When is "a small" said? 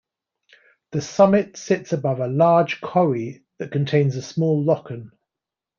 4.15-4.65